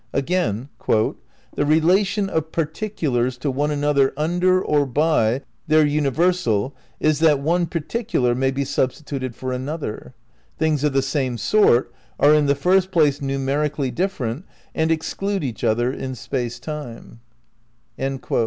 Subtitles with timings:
[0.13, 1.15] Again: "the
[1.63, 8.33] relation of particulars to one another under or by their universal is that one particular
[8.33, 10.15] may be substituted for another."...
[10.57, 14.43] "Things of the same sort are in the first place numerically dif ferent
[14.73, 17.19] and exclude each other in space time." '^ Space, Time
[17.99, 18.39] and Deity, Vol.